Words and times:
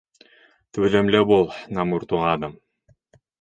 —Түҙемле 0.77 1.21
бул, 1.33 1.45
Намур 1.81 2.07
туғаным. 2.15 2.57